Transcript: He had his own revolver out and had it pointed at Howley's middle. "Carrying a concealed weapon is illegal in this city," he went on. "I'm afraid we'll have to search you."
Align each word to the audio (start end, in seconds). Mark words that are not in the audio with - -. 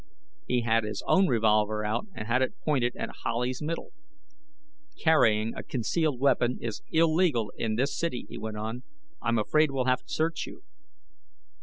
He 0.47 0.61
had 0.61 0.83
his 0.83 1.03
own 1.05 1.27
revolver 1.27 1.85
out 1.85 2.07
and 2.15 2.27
had 2.27 2.41
it 2.41 2.55
pointed 2.65 2.95
at 2.95 3.11
Howley's 3.23 3.61
middle. 3.61 3.91
"Carrying 4.99 5.53
a 5.53 5.61
concealed 5.61 6.19
weapon 6.19 6.57
is 6.59 6.81
illegal 6.89 7.51
in 7.55 7.75
this 7.75 7.95
city," 7.95 8.25
he 8.27 8.39
went 8.39 8.57
on. 8.57 8.81
"I'm 9.21 9.37
afraid 9.37 9.69
we'll 9.69 9.85
have 9.85 10.01
to 10.03 10.11
search 10.11 10.47
you." 10.47 10.63